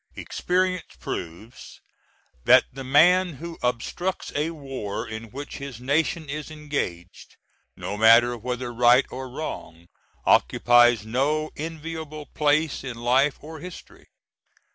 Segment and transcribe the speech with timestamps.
[0.15, 1.79] Experience proves
[2.45, 7.37] that the man who obstructs a war in which his nation is engaged,
[7.77, 9.85] no matter whether right or wrong,
[10.25, 14.07] occupies no enviable place in life or history.